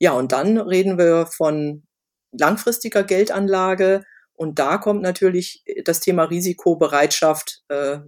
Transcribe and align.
Ja, 0.00 0.12
und 0.12 0.32
dann 0.32 0.58
reden 0.58 0.98
wir 0.98 1.26
von 1.26 1.82
langfristiger 2.32 3.04
Geldanlage. 3.04 4.02
Und 4.32 4.58
da 4.58 4.78
kommt 4.78 5.02
natürlich 5.02 5.62
das 5.84 6.00
Thema 6.00 6.24
Risikobereitschaft 6.24 7.62
äh, 7.68 7.98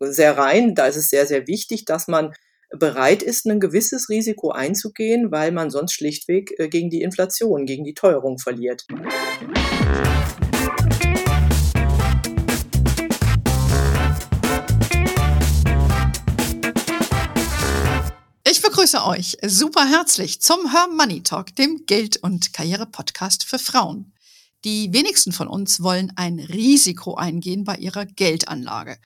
sehr 0.00 0.38
rein. 0.38 0.74
Da 0.74 0.86
ist 0.86 0.96
es 0.96 1.10
sehr, 1.10 1.26
sehr 1.26 1.46
wichtig, 1.46 1.84
dass 1.84 2.08
man 2.08 2.32
bereit 2.70 3.22
ist, 3.22 3.44
ein 3.44 3.60
gewisses 3.60 4.08
Risiko 4.08 4.50
einzugehen, 4.50 5.30
weil 5.30 5.52
man 5.52 5.70
sonst 5.70 5.92
schlichtweg 5.92 6.58
äh, 6.58 6.68
gegen 6.68 6.88
die 6.88 7.02
Inflation, 7.02 7.66
gegen 7.66 7.84
die 7.84 7.94
Teuerung 7.94 8.38
verliert. 8.38 8.86
Begrüße 18.90 19.06
euch 19.06 19.36
super 19.44 19.86
herzlich 19.86 20.40
zum 20.40 20.70
Her 20.70 20.88
Money 20.90 21.22
Talk, 21.22 21.54
dem 21.56 21.84
Geld- 21.84 22.16
und 22.22 22.54
Karriere-Podcast 22.54 23.44
für 23.44 23.58
Frauen. 23.58 24.14
Die 24.64 24.90
wenigsten 24.94 25.32
von 25.32 25.46
uns 25.46 25.82
wollen 25.82 26.10
ein 26.16 26.38
Risiko 26.38 27.14
eingehen 27.14 27.64
bei 27.64 27.76
ihrer 27.76 28.06
Geldanlage. 28.06 28.96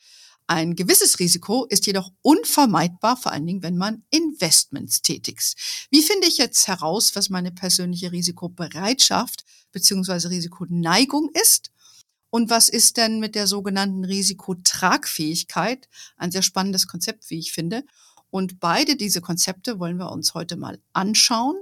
Ein 0.47 0.77
gewisses 0.77 1.19
Risiko 1.19 1.65
ist 1.65 1.85
jedoch 1.87 2.13
unvermeidbar, 2.23 3.17
vor 3.17 3.33
allen 3.33 3.45
Dingen, 3.45 3.65
wenn 3.65 3.77
man 3.77 4.05
Investments 4.11 5.03
tätigt. 5.03 5.57
Wie 5.91 6.03
finde 6.03 6.29
ich 6.29 6.39
jetzt 6.39 6.69
heraus, 6.69 7.17
was 7.17 7.29
meine 7.29 7.51
persönliche 7.51 8.13
Risikobereitschaft 8.13 9.45
bzw. 9.73 10.29
Risikoneigung 10.29 11.31
ist? 11.43 11.73
Und 12.31 12.51
was 12.51 12.69
ist 12.69 12.99
denn 12.99 13.19
mit 13.19 13.35
der 13.35 13.49
sogenannten 13.49 14.05
Risikotragfähigkeit? 14.05 15.89
Ein 16.17 16.31
sehr 16.31 16.43
spannendes 16.43 16.87
Konzept, 16.87 17.29
wie 17.31 17.41
ich 17.41 17.53
finde. 17.53 17.83
Und 18.33 18.61
beide 18.61 18.97
diese 18.97 19.21
Konzepte 19.21 19.79
wollen 19.79 19.99
wir 19.99 20.11
uns 20.11 20.33
heute 20.33 20.57
mal 20.57 20.81
anschauen. 20.95 21.55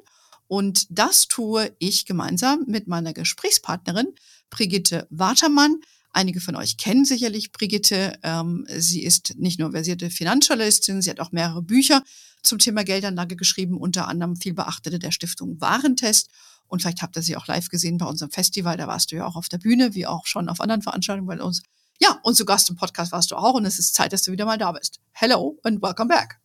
Und 0.47 0.87
das 0.89 1.27
tue 1.27 1.75
ich 1.81 2.07
gemeinsam 2.07 2.65
mit 2.69 2.87
meiner 2.87 3.13
Gesprächspartnerin 3.13 4.15
Brigitte 4.51 5.09
Watermann. 5.11 5.81
Einige 6.13 6.41
von 6.41 6.55
euch 6.55 6.77
kennen 6.77 7.05
sicherlich 7.05 7.51
Brigitte. 7.51 8.21
Ähm, 8.23 8.67
sie 8.69 9.03
ist 9.03 9.35
nicht 9.37 9.59
nur 9.59 9.73
versierte 9.73 10.11
Finanzjournalistin, 10.11 11.03
sie 11.03 11.11
hat 11.11 11.19
auch 11.19 11.33
mehrere 11.33 11.61
Bücher 11.61 12.05
zum 12.45 12.61
Thema 12.61 12.85
Geldanlage 12.85 13.35
geschrieben, 13.35 13.77
unter 13.77 14.07
anderem 14.07 14.37
viel 14.37 14.55
beachtete 14.55 15.01
der 15.01 15.11
Stiftung 15.11 15.61
Warentest. 15.61 16.31
Und 16.69 16.83
vielleicht 16.83 17.03
habt 17.03 17.17
ihr 17.17 17.23
sie 17.23 17.37
auch 17.37 17.49
live 17.49 17.69
gesehen 17.69 17.99
bei 17.99 18.07
unserem 18.07 18.31
Festival. 18.31 18.77
Da 18.77 18.87
warst 18.87 19.11
du 19.11 19.17
ja 19.17 19.27
auch 19.27 19.35
auf 19.35 19.49
der 19.49 19.59
Bühne, 19.59 19.97
wie 19.97 20.07
auch 20.07 20.27
schon 20.27 20.49
auf 20.49 20.61
anderen 20.61 20.83
Veranstaltungen 20.83 21.27
bei 21.27 21.43
uns. 21.43 21.63
Ja, 22.01 22.21
und 22.23 22.37
zu 22.37 22.45
Gast 22.45 22.71
im 22.71 22.77
Podcast 22.77 23.11
warst 23.11 23.33
du 23.33 23.37
auch. 23.37 23.55
Und 23.55 23.67
es 23.67 23.81
ist 23.81 23.95
Zeit, 23.95 24.13
dass 24.13 24.23
du 24.23 24.31
wieder 24.31 24.45
mal 24.45 24.57
da 24.57 24.71
bist. 24.71 25.01
Hello 25.11 25.59
and 25.65 25.83
welcome 25.83 26.07
back. 26.07 26.39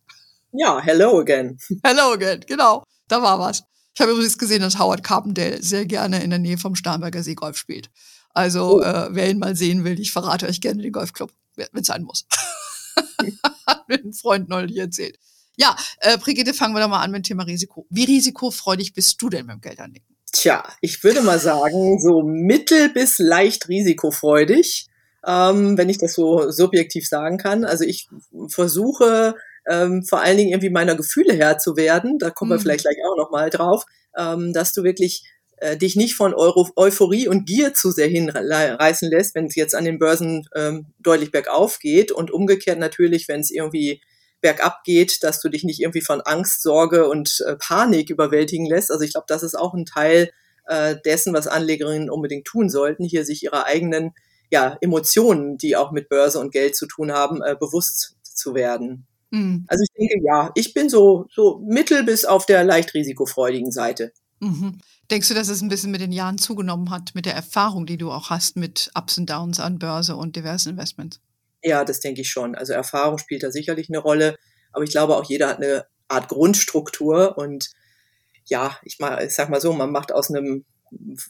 Ja, 0.57 0.81
hello 0.81 1.19
again. 1.19 1.57
Hello 1.83 2.13
again, 2.13 2.41
genau. 2.47 2.83
Da 3.09 3.21
war 3.21 3.39
was. 3.39 3.63
Ich 3.93 4.01
habe 4.01 4.11
übrigens 4.11 4.37
gesehen, 4.37 4.61
dass 4.61 4.79
Howard 4.79 5.03
Carpendale 5.03 5.61
sehr 5.61 5.85
gerne 5.85 6.23
in 6.23 6.29
der 6.29 6.39
Nähe 6.39 6.57
vom 6.57 6.75
Starnberger 6.75 7.23
See 7.23 7.35
Golf 7.35 7.57
spielt. 7.57 7.89
Also, 8.33 8.79
oh. 8.79 8.81
äh, 8.81 9.07
wer 9.11 9.29
ihn 9.29 9.39
mal 9.39 9.55
sehen 9.55 9.83
will, 9.83 9.99
ich 9.99 10.11
verrate 10.11 10.47
euch 10.47 10.61
gerne 10.61 10.81
den 10.81 10.91
Golfclub, 10.91 11.31
wenn 11.55 11.67
es 11.73 11.87
sein 11.87 12.03
muss. 12.03 12.25
Hat 13.67 13.87
mir 13.89 13.95
ein 13.95 14.13
Freund 14.13 14.47
neulich 14.47 14.77
erzählt. 14.77 15.19
Ja, 15.57 15.75
äh, 15.99 16.17
Brigitte, 16.17 16.53
fangen 16.53 16.73
wir 16.73 16.81
doch 16.81 16.89
mal 16.89 17.01
an 17.01 17.11
mit 17.11 17.19
dem 17.19 17.29
Thema 17.29 17.43
Risiko. 17.43 17.85
Wie 17.89 18.05
risikofreudig 18.05 18.93
bist 18.93 19.21
du 19.21 19.29
denn 19.29 19.47
beim 19.47 19.61
Geldanlegen? 19.61 20.07
Tja, 20.31 20.63
ich 20.81 21.03
würde 21.03 21.21
mal 21.21 21.39
sagen, 21.39 21.99
so 21.99 22.21
mittel 22.23 22.89
bis 22.89 23.19
leicht 23.19 23.67
risikofreudig, 23.69 24.87
ähm, 25.25 25.77
wenn 25.77 25.89
ich 25.89 25.97
das 25.97 26.13
so 26.13 26.51
subjektiv 26.51 27.07
sagen 27.07 27.37
kann. 27.37 27.63
Also 27.63 27.83
ich 27.85 28.09
versuche 28.47 29.35
ähm, 29.69 30.03
vor 30.03 30.21
allen 30.21 30.37
Dingen 30.37 30.51
irgendwie 30.51 30.69
meiner 30.69 30.95
Gefühle 30.95 31.33
Herr 31.33 31.57
zu 31.57 31.75
werden, 31.75 32.17
da 32.19 32.29
kommen 32.29 32.49
mhm. 32.49 32.55
wir 32.55 32.59
vielleicht 32.59 32.83
gleich 32.83 32.97
auch 33.07 33.17
nochmal 33.17 33.49
drauf, 33.49 33.85
ähm, 34.17 34.53
dass 34.53 34.73
du 34.73 34.83
wirklich 34.83 35.23
äh, 35.57 35.77
dich 35.77 35.95
nicht 35.95 36.15
von 36.15 36.33
Euro 36.33 36.69
Euphorie 36.75 37.27
und 37.27 37.45
Gier 37.45 37.73
zu 37.73 37.91
sehr 37.91 38.07
hinreißen 38.07 39.09
lässt, 39.09 39.35
wenn 39.35 39.45
es 39.45 39.55
jetzt 39.55 39.75
an 39.75 39.85
den 39.85 39.99
Börsen 39.99 40.47
ähm, 40.55 40.87
deutlich 40.99 41.31
bergauf 41.31 41.79
geht 41.79 42.11
und 42.11 42.31
umgekehrt 42.31 42.79
natürlich, 42.79 43.27
wenn 43.27 43.39
es 43.39 43.51
irgendwie 43.51 44.01
bergab 44.41 44.83
geht, 44.83 45.23
dass 45.23 45.41
du 45.41 45.49
dich 45.49 45.63
nicht 45.63 45.79
irgendwie 45.79 46.01
von 46.01 46.21
Angst, 46.21 46.61
Sorge 46.61 47.07
und 47.07 47.43
äh, 47.47 47.55
Panik 47.55 48.09
überwältigen 48.09 48.65
lässt. 48.65 48.91
Also 48.91 49.03
ich 49.03 49.11
glaube, 49.11 49.25
das 49.27 49.43
ist 49.43 49.55
auch 49.55 49.73
ein 49.73 49.85
Teil 49.85 50.29
äh, 50.67 50.95
dessen, 51.05 51.33
was 51.33 51.47
Anlegerinnen 51.47 52.09
unbedingt 52.09 52.45
tun 52.45 52.69
sollten, 52.69 53.05
hier 53.05 53.25
sich 53.25 53.43
ihre 53.43 53.65
eigenen 53.65 54.11
ja, 54.51 54.77
Emotionen, 54.81 55.57
die 55.57 55.75
auch 55.75 55.91
mit 55.91 56.09
Börse 56.09 56.39
und 56.39 56.51
Geld 56.51 56.75
zu 56.75 56.85
tun 56.85 57.11
haben, 57.11 57.41
äh, 57.41 57.55
bewusst 57.59 58.17
zu 58.23 58.53
werden. 58.53 59.07
Mhm. 59.35 59.65
Also 59.67 59.83
ich 59.83 59.89
denke, 59.97 60.25
ja, 60.25 60.51
ich 60.55 60.73
bin 60.73 60.89
so, 60.89 61.25
so 61.29 61.59
mittel 61.67 62.03
bis 62.03 62.23
auf 62.23 62.45
der 62.45 62.63
leicht 62.63 62.93
risikofreudigen 62.93 63.71
Seite. 63.71 64.13
Mhm. 64.39 64.79
Denkst 65.11 65.27
du, 65.27 65.33
dass 65.33 65.49
es 65.49 65.61
ein 65.61 65.67
bisschen 65.67 65.91
mit 65.91 65.99
den 65.99 66.13
Jahren 66.13 66.37
zugenommen 66.37 66.89
hat, 66.89 67.13
mit 67.15 67.25
der 67.25 67.35
Erfahrung, 67.35 67.85
die 67.85 67.97
du 67.97 68.11
auch 68.11 68.29
hast 68.29 68.55
mit 68.55 68.91
Ups 68.95 69.17
und 69.17 69.29
Downs 69.29 69.59
an 69.59 69.77
Börse 69.77 70.15
und 70.15 70.37
diversen 70.37 70.69
Investments? 70.69 71.19
Ja, 71.61 71.83
das 71.83 71.99
denke 71.99 72.21
ich 72.21 72.29
schon. 72.29 72.55
Also 72.55 72.71
Erfahrung 72.71 73.17
spielt 73.17 73.43
da 73.43 73.51
sicherlich 73.51 73.89
eine 73.89 73.99
Rolle, 73.99 74.37
aber 74.71 74.85
ich 74.85 74.91
glaube 74.91 75.17
auch 75.17 75.25
jeder 75.25 75.49
hat 75.49 75.57
eine 75.57 75.85
Art 76.07 76.29
Grundstruktur 76.29 77.37
und 77.37 77.71
ja, 78.45 78.77
ich, 78.83 78.99
mal, 78.99 79.21
ich 79.25 79.33
sag 79.33 79.49
mal 79.49 79.59
so, 79.59 79.73
man 79.73 79.91
macht 79.91 80.13
aus 80.13 80.29
einem 80.29 80.63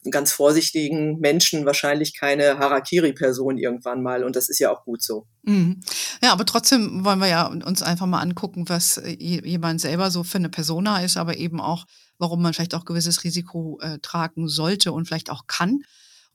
ganz 0.09 0.31
vorsichtigen 0.31 1.19
Menschen 1.19 1.65
wahrscheinlich 1.65 2.17
keine 2.17 2.57
Harakiri-Person 2.57 3.57
irgendwann 3.57 4.01
mal. 4.03 4.23
Und 4.23 4.35
das 4.35 4.49
ist 4.49 4.59
ja 4.59 4.71
auch 4.71 4.83
gut 4.85 5.03
so. 5.03 5.27
Mhm. 5.43 5.81
Ja, 6.23 6.31
aber 6.31 6.45
trotzdem 6.45 7.05
wollen 7.05 7.19
wir 7.19 7.27
ja 7.27 7.47
uns 7.47 7.81
einfach 7.81 8.05
mal 8.05 8.21
angucken, 8.21 8.67
was 8.67 9.01
jemand 9.19 9.81
selber 9.81 10.11
so 10.11 10.23
für 10.23 10.37
eine 10.37 10.49
Persona 10.49 11.03
ist, 11.03 11.17
aber 11.17 11.37
eben 11.37 11.59
auch, 11.59 11.85
warum 12.17 12.41
man 12.41 12.53
vielleicht 12.53 12.75
auch 12.75 12.85
gewisses 12.85 13.23
Risiko 13.23 13.79
äh, 13.81 13.99
tragen 13.99 14.47
sollte 14.47 14.91
und 14.91 15.05
vielleicht 15.05 15.29
auch 15.29 15.47
kann. 15.47 15.83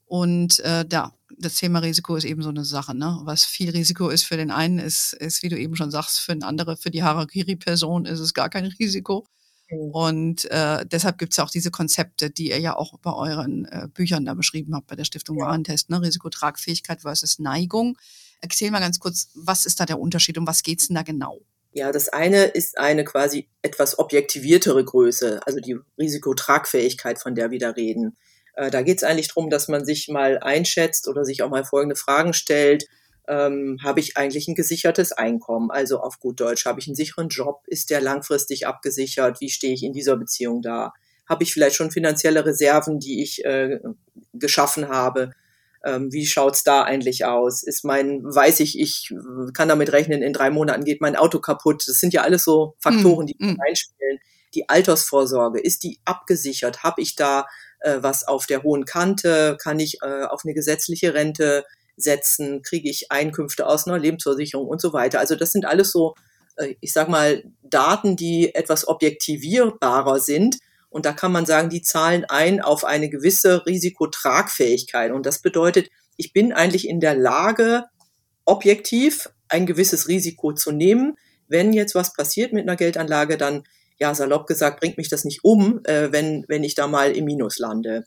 Und 0.05 0.59
äh, 0.59 0.85
ja, 0.91 1.13
das 1.37 1.55
Thema 1.55 1.79
Risiko 1.79 2.17
ist 2.17 2.25
eben 2.25 2.41
so 2.41 2.49
eine 2.49 2.65
Sache. 2.65 2.93
Ne? 2.93 3.21
Was 3.23 3.45
viel 3.45 3.69
Risiko 3.69 4.09
ist 4.09 4.23
für 4.23 4.35
den 4.35 4.51
einen, 4.51 4.77
ist, 4.77 5.13
ist, 5.13 5.41
wie 5.41 5.47
du 5.47 5.57
eben 5.57 5.77
schon 5.77 5.89
sagst, 5.89 6.19
für 6.19 6.33
den 6.33 6.43
anderen, 6.43 6.75
für 6.75 6.91
die 6.91 7.03
Harakiri-Person 7.03 8.05
ist 8.05 8.19
es 8.19 8.33
gar 8.33 8.49
kein 8.49 8.65
Risiko. 8.65 9.25
Mhm. 9.71 9.91
Und 9.91 10.51
äh, 10.51 10.85
deshalb 10.85 11.17
gibt 11.17 11.33
es 11.33 11.37
ja 11.37 11.43
auch 11.43 11.49
diese 11.49 11.71
Konzepte, 11.71 12.29
die 12.29 12.49
ihr 12.49 12.59
ja 12.59 12.75
auch 12.75 12.97
bei 12.99 13.13
euren 13.13 13.65
äh, 13.65 13.87
Büchern 13.93 14.25
da 14.25 14.33
beschrieben 14.33 14.75
habt, 14.75 14.87
bei 14.87 14.95
der 14.95 15.05
Stiftung 15.05 15.37
ja. 15.37 15.45
Warentest, 15.45 15.89
ne? 15.89 16.01
Risikotragfähigkeit 16.01 17.01
versus 17.01 17.39
Neigung. 17.39 17.97
Erzähl 18.41 18.71
mal 18.71 18.79
ganz 18.79 18.99
kurz, 18.99 19.29
was 19.35 19.65
ist 19.65 19.79
da 19.79 19.85
der 19.85 19.99
Unterschied 19.99 20.37
und 20.37 20.47
was 20.47 20.63
geht's 20.63 20.87
denn 20.87 20.95
da 20.95 21.03
genau? 21.03 21.39
Ja, 21.73 21.91
das 21.91 22.09
eine 22.09 22.45
ist 22.45 22.77
eine 22.77 23.05
quasi 23.05 23.47
etwas 23.61 23.97
objektiviertere 23.97 24.83
Größe, 24.83 25.39
also 25.45 25.59
die 25.59 25.77
Risikotragfähigkeit, 25.97 27.17
von 27.19 27.33
der 27.33 27.49
wir 27.51 27.59
da 27.59 27.69
reden. 27.69 28.17
Äh, 28.55 28.71
da 28.71 28.81
geht 28.81 28.97
es 28.97 29.03
eigentlich 29.03 29.29
darum, 29.29 29.49
dass 29.49 29.69
man 29.69 29.85
sich 29.85 30.09
mal 30.09 30.39
einschätzt 30.39 31.07
oder 31.07 31.23
sich 31.23 31.43
auch 31.43 31.49
mal 31.49 31.63
folgende 31.63 31.95
Fragen 31.95 32.33
stellt 32.33 32.87
ähm, 33.27 33.77
habe 33.83 33.99
ich 33.99 34.17
eigentlich 34.17 34.47
ein 34.47 34.55
gesichertes 34.55 35.11
Einkommen? 35.11 35.71
Also 35.71 35.99
auf 35.99 36.19
gut 36.19 36.39
Deutsch, 36.39 36.65
habe 36.65 36.79
ich 36.79 36.87
einen 36.87 36.95
sicheren 36.95 37.29
Job? 37.29 37.63
Ist 37.67 37.89
der 37.89 38.01
langfristig 38.01 38.67
abgesichert? 38.67 39.41
Wie 39.41 39.49
stehe 39.49 39.73
ich 39.73 39.83
in 39.83 39.93
dieser 39.93 40.17
Beziehung 40.17 40.61
da? 40.61 40.93
Habe 41.27 41.43
ich 41.43 41.53
vielleicht 41.53 41.75
schon 41.75 41.91
finanzielle 41.91 42.45
Reserven, 42.45 42.99
die 42.99 43.21
ich 43.23 43.45
äh, 43.45 43.79
geschaffen 44.33 44.89
habe? 44.89 45.31
Ähm, 45.83 46.11
wie 46.11 46.25
schaut's 46.25 46.63
da 46.63 46.83
eigentlich 46.83 47.25
aus? 47.25 47.63
Ist 47.63 47.83
mein, 47.83 48.23
weiß 48.23 48.59
ich, 48.59 48.79
ich 48.79 49.13
kann 49.53 49.67
damit 49.67 49.91
rechnen, 49.91 50.21
in 50.21 50.33
drei 50.33 50.49
Monaten 50.49 50.83
geht 50.83 51.01
mein 51.01 51.15
Auto 51.15 51.39
kaputt. 51.39 51.83
Das 51.87 51.99
sind 51.99 52.13
ja 52.13 52.21
alles 52.21 52.43
so 52.43 52.75
Faktoren, 52.79 53.27
die 53.27 53.35
mm. 53.39 53.57
einspielen. 53.67 54.19
Die 54.53 54.67
Altersvorsorge, 54.67 55.59
ist 55.59 55.83
die 55.83 55.99
abgesichert? 56.05 56.83
Habe 56.83 57.01
ich 57.01 57.15
da 57.15 57.45
äh, 57.79 57.97
was 58.01 58.27
auf 58.27 58.45
der 58.45 58.63
hohen 58.63 58.85
Kante? 58.85 59.57
Kann 59.61 59.79
ich 59.79 59.99
äh, 60.03 60.23
auf 60.25 60.41
eine 60.43 60.53
gesetzliche 60.53 61.13
Rente 61.13 61.65
setzen, 61.97 62.61
kriege 62.61 62.89
ich 62.89 63.11
Einkünfte 63.11 63.67
aus 63.67 63.87
einer 63.87 63.99
Lebensversicherung 63.99 64.67
und 64.67 64.81
so 64.81 64.93
weiter. 64.93 65.19
Also 65.19 65.35
das 65.35 65.51
sind 65.51 65.65
alles 65.65 65.91
so, 65.91 66.15
äh, 66.57 66.75
ich 66.81 66.93
sag 66.93 67.09
mal, 67.09 67.43
Daten, 67.63 68.15
die 68.15 68.53
etwas 68.55 68.87
objektivierbarer 68.87 70.19
sind. 70.19 70.57
Und 70.89 71.05
da 71.05 71.13
kann 71.13 71.31
man 71.31 71.45
sagen, 71.45 71.69
die 71.69 71.81
zahlen 71.81 72.25
ein 72.25 72.61
auf 72.61 72.83
eine 72.83 73.09
gewisse 73.09 73.65
Risikotragfähigkeit. 73.65 75.11
Und 75.11 75.25
das 75.25 75.41
bedeutet, 75.41 75.89
ich 76.17 76.33
bin 76.33 76.51
eigentlich 76.51 76.87
in 76.87 76.99
der 76.99 77.15
Lage, 77.15 77.85
objektiv 78.45 79.29
ein 79.47 79.65
gewisses 79.65 80.07
Risiko 80.07 80.53
zu 80.53 80.71
nehmen. 80.71 81.15
Wenn 81.47 81.73
jetzt 81.73 81.95
was 81.95 82.13
passiert 82.13 82.53
mit 82.53 82.63
einer 82.63 82.75
Geldanlage, 82.75 83.37
dann, 83.37 83.63
ja, 83.99 84.13
salopp 84.13 84.47
gesagt, 84.47 84.79
bringt 84.79 84.97
mich 84.97 85.09
das 85.09 85.25
nicht 85.25 85.43
um, 85.43 85.81
äh, 85.85 86.11
wenn, 86.11 86.45
wenn 86.47 86.63
ich 86.63 86.75
da 86.75 86.87
mal 86.87 87.11
im 87.11 87.25
Minus 87.25 87.59
lande. 87.59 88.05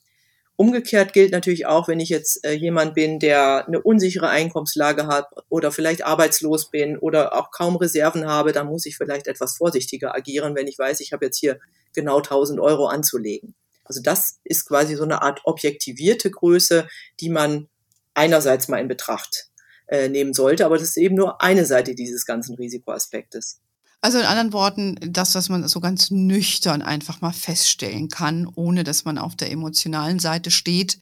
Umgekehrt 0.57 1.13
gilt 1.13 1.33
natürlich 1.33 1.67
auch, 1.67 1.89
wenn 1.89 1.99
ich 1.99 2.09
jetzt 2.09 2.45
äh, 2.45 2.53
jemand 2.53 2.95
bin, 2.95 3.19
der 3.19 3.67
eine 3.67 3.83
unsichere 3.83 4.29
Einkommenslage 4.29 5.09
hat 5.09 5.27
oder 5.49 5.73
vielleicht 5.73 6.05
arbeitslos 6.05 6.71
bin 6.71 6.97
oder 6.97 7.35
auch 7.35 7.51
kaum 7.51 7.75
Reserven 7.75 8.27
habe, 8.27 8.53
dann 8.53 8.69
muss 8.69 8.87
ich 8.87 8.97
vielleicht 8.97 9.27
etwas 9.27 9.57
vorsichtiger 9.57 10.15
agieren, 10.15 10.55
wenn 10.55 10.69
ich 10.69 10.79
weiß, 10.79 11.01
ich 11.01 11.13
habe 11.13 11.25
jetzt 11.25 11.39
hier 11.39 11.59
genau 11.93 12.19
1000 12.19 12.61
Euro 12.61 12.87
anzulegen. 12.87 13.57
Also 13.85 14.01
das 14.01 14.39
ist 14.45 14.67
quasi 14.67 14.95
so 14.95 15.03
eine 15.03 15.23
Art 15.23 15.41
objektivierte 15.45 16.31
Größe, 16.31 16.87
die 17.19 17.31
man 17.31 17.69
einerseits 18.15 18.69
mal 18.69 18.79
in 18.79 18.89
Betracht 18.89 19.49
äh, 19.89 20.09
nehmen 20.09 20.35
sollte, 20.35 20.65
aber 20.65 20.79
das 20.79 20.91
ist 20.91 20.97
eben 20.97 21.17
nur 21.17 21.43
eine 21.43 21.67
Seite 21.67 21.97
dieses 21.97 22.27
ganzen 22.27 22.55
Risikoaspektes. 22.55 23.61
Also 24.05 24.19
in 24.19 24.27
anderen 24.27 24.53
Worten, 24.53 24.99
das, 25.01 25.35
was 25.35 25.49
man 25.49 25.67
so 25.67 25.81
ganz 25.81 26.11
nüchtern 26.11 26.83
einfach 26.83 27.23
mal 27.23 27.33
feststellen 27.33 28.11
kann, 28.11 28.47
ohne 28.55 28.85
dass 28.85 29.07
man 29.07 29.17
auf 29.17 29.35
der 29.35 29.51
emotionalen 29.51 30.19
Seite 30.19 30.51
steht, 30.51 31.01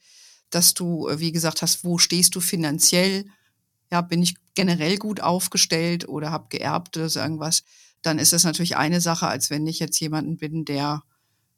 dass 0.51 0.73
du, 0.73 1.09
äh, 1.09 1.19
wie 1.19 1.33
gesagt 1.33 1.61
hast, 1.61 1.83
wo 1.83 1.97
stehst 1.97 2.33
du 2.33 2.39
finanziell? 2.39 3.25
Ja, 3.91 3.99
bin 3.99 4.23
ich 4.23 4.35
generell 4.53 4.95
gut 4.95 5.19
aufgestellt 5.19 6.07
oder 6.07 6.31
habe 6.31 6.47
geerbt 6.47 6.95
oder 6.95 7.09
so 7.09 7.19
irgendwas? 7.19 7.63
Dann 8.03 8.19
ist 8.19 8.31
das 8.31 8.45
natürlich 8.45 8.77
eine 8.77 9.01
Sache, 9.01 9.27
als 9.27 9.49
wenn 9.49 9.67
ich 9.67 9.79
jetzt 9.79 9.99
jemanden 9.99 10.37
bin, 10.37 10.63
der, 10.63 11.03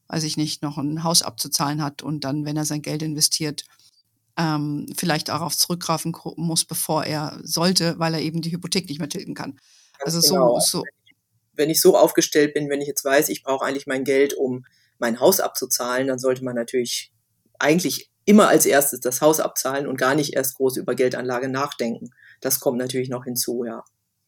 weiß 0.07 0.23
ich 0.23 0.37
nicht, 0.37 0.63
noch 0.63 0.79
ein 0.79 1.03
Haus 1.03 1.21
abzuzahlen 1.21 1.83
hat 1.83 2.01
und 2.01 2.23
dann, 2.23 2.45
wenn 2.45 2.57
er 2.57 2.65
sein 2.65 2.81
Geld 2.81 3.03
investiert, 3.03 3.65
ähm, 4.35 4.87
vielleicht 4.97 5.29
auch 5.29 5.41
auf 5.41 5.55
zurückgreifen 5.55 6.11
muss, 6.37 6.65
bevor 6.65 7.03
er 7.03 7.39
sollte, 7.43 7.99
weil 7.99 8.15
er 8.15 8.21
eben 8.21 8.41
die 8.41 8.51
Hypothek 8.51 8.89
nicht 8.89 8.97
mehr 8.97 9.09
tilgen 9.09 9.35
kann. 9.35 9.59
Ganz 9.99 10.15
also 10.15 10.33
genau. 10.33 10.59
so, 10.59 10.79
so 10.79 10.83
wenn 11.55 11.69
ich 11.69 11.81
so 11.81 11.97
aufgestellt 11.97 12.53
bin, 12.53 12.69
wenn 12.69 12.81
ich 12.81 12.87
jetzt 12.87 13.03
weiß, 13.03 13.29
ich 13.29 13.43
brauche 13.43 13.65
eigentlich 13.65 13.87
mein 13.87 14.03
Geld, 14.03 14.33
um 14.33 14.65
mein 14.97 15.19
Haus 15.19 15.39
abzuzahlen, 15.39 16.07
dann 16.07 16.19
sollte 16.19 16.43
man 16.43 16.55
natürlich 16.55 17.11
eigentlich 17.59 18.09
immer 18.25 18.47
als 18.47 18.65
erstes 18.65 18.99
das 18.99 19.21
Haus 19.21 19.39
abzahlen 19.39 19.87
und 19.87 19.97
gar 19.97 20.15
nicht 20.15 20.33
erst 20.33 20.55
groß 20.55 20.77
über 20.77 20.95
Geldanlage 20.95 21.47
nachdenken. 21.47 22.09
Das 22.41 22.59
kommt 22.59 22.77
natürlich 22.77 23.09
noch 23.09 23.25
hinzu, 23.25 23.63
ja. 23.65 23.83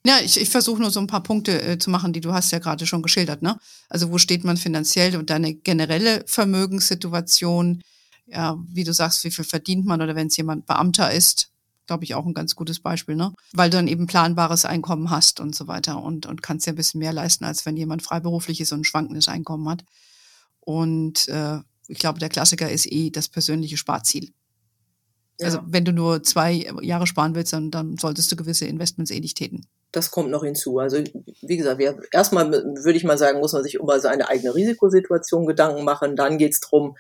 Ja, 0.05 0.19
ich, 0.23 0.39
ich 0.39 0.49
versuche 0.49 0.79
nur 0.79 0.91
so 0.91 1.01
ein 1.01 1.07
paar 1.07 1.23
Punkte 1.23 1.61
äh, 1.61 1.77
zu 1.77 1.89
machen, 1.89 2.13
die 2.13 2.21
du 2.21 2.31
hast 2.31 2.51
ja 2.51 2.59
gerade 2.59 2.85
schon 2.85 3.01
geschildert, 3.01 3.41
ne? 3.41 3.59
Also 3.89 4.11
wo 4.11 4.17
steht 4.17 4.45
man 4.45 4.55
finanziell 4.55 5.17
und 5.17 5.29
deine 5.29 5.53
generelle 5.53 6.23
Vermögenssituation, 6.27 7.83
ja, 8.25 8.57
wie 8.69 8.85
du 8.85 8.93
sagst, 8.93 9.23
wie 9.25 9.31
viel 9.31 9.43
verdient 9.43 9.85
man 9.85 10.01
oder 10.01 10.15
wenn 10.15 10.27
es 10.27 10.37
jemand 10.37 10.65
Beamter 10.65 11.11
ist, 11.11 11.49
glaube 11.87 12.03
ich, 12.03 12.13
auch 12.13 12.25
ein 12.25 12.33
ganz 12.33 12.55
gutes 12.55 12.79
Beispiel, 12.79 13.15
ne? 13.15 13.33
Weil 13.53 13.69
du 13.69 13.77
dann 13.77 13.87
eben 13.87 14.05
planbares 14.05 14.65
Einkommen 14.65 15.09
hast 15.09 15.39
und 15.39 15.55
so 15.55 15.67
weiter 15.67 16.01
und, 16.01 16.25
und 16.25 16.43
kannst 16.43 16.67
ja 16.67 16.73
ein 16.73 16.77
bisschen 16.77 16.99
mehr 16.99 17.13
leisten, 17.13 17.45
als 17.45 17.65
wenn 17.65 17.77
jemand 17.77 18.03
freiberuflich 18.03 18.61
ist 18.61 18.71
und 18.71 18.81
ein 18.81 18.85
schwankendes 18.85 19.27
Einkommen 19.27 19.67
hat. 19.69 19.83
Und 20.59 21.27
äh, 21.29 21.59
ich 21.87 21.99
glaube, 21.99 22.19
der 22.19 22.29
Klassiker 22.29 22.69
ist 22.69 22.91
eh 22.91 23.09
das 23.09 23.29
persönliche 23.29 23.77
Sparziel. 23.77 24.33
Also 25.41 25.57
ja. 25.57 25.61
Also 25.61 25.73
wenn 25.73 25.85
du 25.85 25.93
nur 25.93 26.23
zwei 26.23 26.67
Jahre 26.81 27.07
sparen 27.07 27.35
willst, 27.35 27.53
dann, 27.53 27.71
dann 27.71 27.97
solltest 27.97 28.31
du 28.31 28.35
gewisse 28.35 28.65
Investments 28.65 29.11
eh 29.11 29.19
nicht 29.19 29.37
täten. 29.37 29.65
Das 29.91 30.11
kommt 30.11 30.29
noch 30.29 30.43
hinzu. 30.43 30.79
Also 30.79 30.97
wie 31.41 31.57
gesagt, 31.57 31.79
wir, 31.79 31.97
erstmal 32.11 32.51
würde 32.51 32.97
ich 32.97 33.03
mal 33.03 33.17
sagen, 33.17 33.39
muss 33.39 33.53
man 33.53 33.63
sich 33.63 33.75
über 33.75 33.99
seine 33.99 34.27
eigene 34.27 34.53
Risikosituation 34.53 35.45
Gedanken 35.45 35.85
machen. 35.85 36.15
Dann 36.15 36.37
geht 36.37 36.53
es 36.53 36.59
darum, 36.59 36.97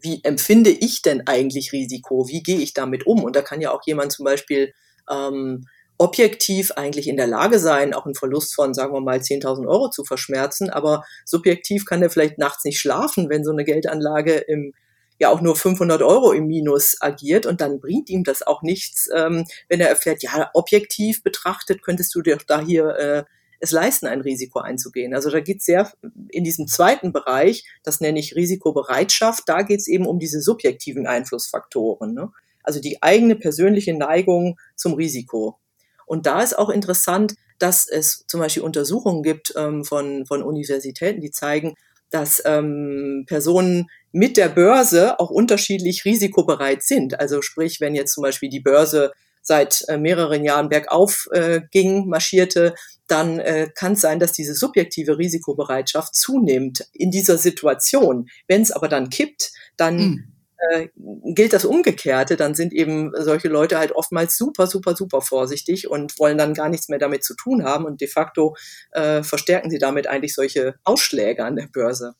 wie 0.00 0.20
empfinde 0.22 0.70
ich 0.70 1.02
denn 1.02 1.26
eigentlich 1.26 1.72
Risiko? 1.72 2.28
Wie 2.28 2.42
gehe 2.42 2.58
ich 2.58 2.74
damit 2.74 3.06
um? 3.06 3.24
Und 3.24 3.36
da 3.36 3.42
kann 3.42 3.60
ja 3.60 3.72
auch 3.72 3.82
jemand 3.86 4.12
zum 4.12 4.24
Beispiel 4.24 4.72
ähm, 5.10 5.66
objektiv 5.98 6.72
eigentlich 6.72 7.08
in 7.08 7.16
der 7.16 7.26
Lage 7.26 7.58
sein, 7.58 7.94
auch 7.94 8.04
einen 8.04 8.14
Verlust 8.14 8.54
von, 8.54 8.74
sagen 8.74 8.92
wir 8.92 9.00
mal, 9.00 9.18
10.000 9.18 9.66
Euro 9.66 9.88
zu 9.88 10.04
verschmerzen, 10.04 10.68
aber 10.68 11.04
subjektiv 11.24 11.86
kann 11.86 12.02
er 12.02 12.10
vielleicht 12.10 12.38
nachts 12.38 12.64
nicht 12.64 12.78
schlafen, 12.78 13.30
wenn 13.30 13.44
so 13.44 13.52
eine 13.52 13.64
Geldanlage 13.64 14.34
im 14.34 14.74
ja 15.18 15.30
auch 15.30 15.40
nur 15.40 15.56
500 15.56 16.02
Euro 16.02 16.32
im 16.32 16.46
Minus 16.46 16.96
agiert 17.00 17.46
und 17.46 17.60
dann 17.60 17.80
bringt 17.80 18.10
ihm 18.10 18.24
das 18.24 18.42
auch 18.42 18.62
nichts, 18.62 19.08
ähm, 19.14 19.46
wenn 19.68 19.80
er 19.80 19.88
erfährt, 19.88 20.22
ja, 20.22 20.50
objektiv 20.52 21.22
betrachtet 21.22 21.82
könntest 21.82 22.14
du 22.14 22.22
dir 22.22 22.38
da 22.46 22.60
hier 22.60 22.88
äh, 22.96 23.24
es 23.60 23.72
leisten, 23.72 24.06
ein 24.06 24.20
Risiko 24.20 24.60
einzugehen. 24.60 25.14
Also 25.14 25.30
da 25.30 25.40
geht 25.40 25.58
es 25.58 25.64
sehr 25.64 25.92
in 26.28 26.44
diesem 26.44 26.66
zweiten 26.66 27.12
Bereich, 27.12 27.64
das 27.82 28.00
nenne 28.00 28.18
ich 28.18 28.36
Risikobereitschaft, 28.36 29.44
da 29.46 29.62
geht 29.62 29.80
es 29.80 29.88
eben 29.88 30.06
um 30.06 30.18
diese 30.18 30.40
subjektiven 30.40 31.06
Einflussfaktoren. 31.06 32.14
Ne? 32.14 32.30
Also 32.62 32.80
die 32.80 33.02
eigene 33.02 33.36
persönliche 33.36 33.94
Neigung 33.94 34.58
zum 34.74 34.94
Risiko. 34.94 35.58
Und 36.06 36.26
da 36.26 36.42
ist 36.42 36.58
auch 36.58 36.70
interessant, 36.70 37.34
dass 37.58 37.88
es 37.88 38.24
zum 38.28 38.40
Beispiel 38.40 38.62
Untersuchungen 38.62 39.22
gibt 39.22 39.54
ähm, 39.56 39.84
von, 39.84 40.26
von 40.26 40.42
Universitäten, 40.42 41.20
die 41.20 41.30
zeigen, 41.30 41.74
dass 42.10 42.42
ähm, 42.44 43.24
Personen 43.26 43.86
mit 44.12 44.36
der 44.36 44.48
Börse 44.48 45.18
auch 45.18 45.30
unterschiedlich 45.30 46.04
risikobereit 46.04 46.82
sind. 46.82 47.18
Also 47.18 47.42
sprich, 47.42 47.80
wenn 47.80 47.94
jetzt 47.94 48.12
zum 48.12 48.22
Beispiel 48.22 48.48
die 48.48 48.60
Börse 48.60 49.12
seit 49.46 49.84
äh, 49.88 49.96
mehreren 49.96 50.44
Jahren 50.44 50.68
bergauf 50.68 51.28
äh, 51.30 51.60
ging, 51.70 52.08
marschierte, 52.08 52.74
dann 53.06 53.38
äh, 53.38 53.70
kann 53.72 53.92
es 53.92 54.00
sein, 54.00 54.18
dass 54.18 54.32
diese 54.32 54.54
subjektive 54.54 55.18
Risikobereitschaft 55.18 56.14
zunimmt 56.14 56.84
in 56.92 57.12
dieser 57.12 57.38
Situation. 57.38 58.28
Wenn 58.48 58.62
es 58.62 58.72
aber 58.72 58.88
dann 58.88 59.08
kippt, 59.08 59.52
dann 59.76 59.96
mhm. 59.96 60.32
äh, 60.72 60.88
gilt 61.32 61.52
das 61.52 61.64
Umgekehrte. 61.64 62.36
Dann 62.36 62.56
sind 62.56 62.72
eben 62.72 63.12
solche 63.16 63.46
Leute 63.46 63.78
halt 63.78 63.92
oftmals 63.92 64.36
super, 64.36 64.66
super, 64.66 64.96
super 64.96 65.20
vorsichtig 65.20 65.88
und 65.88 66.18
wollen 66.18 66.38
dann 66.38 66.54
gar 66.54 66.68
nichts 66.68 66.88
mehr 66.88 66.98
damit 66.98 67.22
zu 67.22 67.36
tun 67.36 67.62
haben. 67.62 67.84
Und 67.84 68.00
de 68.00 68.08
facto 68.08 68.56
äh, 68.90 69.22
verstärken 69.22 69.70
sie 69.70 69.78
damit 69.78 70.08
eigentlich 70.08 70.34
solche 70.34 70.74
Ausschläge 70.82 71.44
an 71.44 71.54
der 71.54 71.68
Börse. 71.72 72.14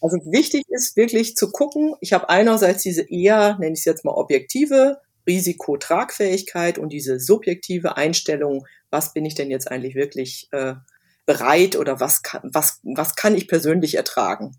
Also 0.00 0.16
wichtig 0.32 0.64
ist 0.68 0.96
wirklich 0.96 1.36
zu 1.36 1.50
gucken, 1.52 1.94
ich 2.00 2.14
habe 2.14 2.30
einerseits 2.30 2.82
diese 2.82 3.02
eher, 3.02 3.58
nenne 3.58 3.74
ich 3.74 3.80
es 3.80 3.84
jetzt 3.84 4.04
mal, 4.04 4.12
objektive 4.12 4.96
Risikotragfähigkeit 5.26 6.78
und 6.78 6.90
diese 6.90 7.20
subjektive 7.20 7.96
Einstellung, 7.96 8.66
was 8.90 9.12
bin 9.12 9.24
ich 9.24 9.34
denn 9.34 9.50
jetzt 9.50 9.70
eigentlich 9.70 9.94
wirklich 9.94 10.48
äh, 10.52 10.74
bereit 11.26 11.76
oder 11.76 12.00
was 12.00 12.22
kann, 12.22 12.42
was, 12.52 12.80
was 12.82 13.14
kann 13.14 13.34
ich 13.34 13.48
persönlich 13.48 13.96
ertragen? 13.96 14.56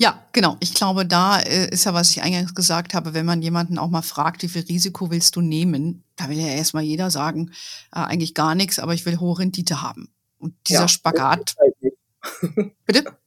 Ja, 0.00 0.24
genau. 0.32 0.56
Ich 0.60 0.74
glaube, 0.74 1.04
da 1.04 1.40
äh, 1.40 1.70
ist 1.70 1.84
ja, 1.84 1.92
was 1.92 2.10
ich 2.10 2.22
eingangs 2.22 2.54
gesagt 2.54 2.94
habe, 2.94 3.14
wenn 3.14 3.26
man 3.26 3.42
jemanden 3.42 3.78
auch 3.78 3.88
mal 3.88 4.02
fragt, 4.02 4.42
wie 4.42 4.48
viel 4.48 4.62
Risiko 4.62 5.10
willst 5.10 5.34
du 5.34 5.40
nehmen, 5.40 6.04
da 6.14 6.28
will 6.28 6.38
ja 6.38 6.46
erstmal 6.46 6.84
jeder 6.84 7.10
sagen, 7.10 7.50
äh, 7.92 8.00
eigentlich 8.00 8.34
gar 8.34 8.54
nichts, 8.54 8.78
aber 8.78 8.94
ich 8.94 9.04
will 9.06 9.18
hohe 9.18 9.40
Rendite 9.40 9.82
haben. 9.82 10.08
Und 10.38 10.54
dieser 10.68 10.82
ja, 10.82 10.88
Spagat. 10.88 11.56
Bitte? 12.86 13.18